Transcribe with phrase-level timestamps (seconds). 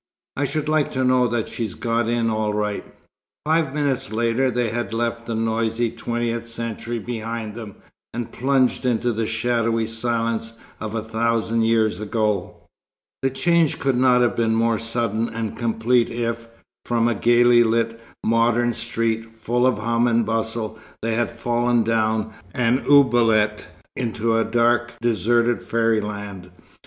[0.35, 2.83] "I should like to know that she's got in all right."
[3.45, 7.75] Five minutes later they had left the noisy Twentieth Century behind them,
[8.11, 12.55] and plunged into the shadowy silence of a thousand years ago.
[13.21, 16.47] The change could not have been more sudden and complete if,
[16.83, 22.33] from a gaily lighted modern street, full of hum and bustle, they had fallen down
[22.55, 26.49] an oubliette into a dark, deserted fairyland.